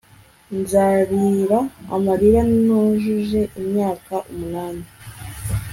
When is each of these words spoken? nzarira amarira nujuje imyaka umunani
nzarira 0.59 1.59
amarira 1.95 2.41
nujuje 2.65 3.41
imyaka 3.59 4.13
umunani 4.31 4.85